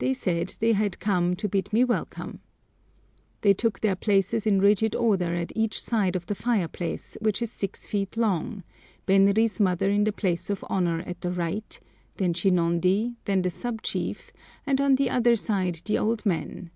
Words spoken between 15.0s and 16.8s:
other side the old men.